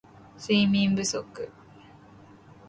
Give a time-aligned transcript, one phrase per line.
[0.35, 1.23] 睡眠不足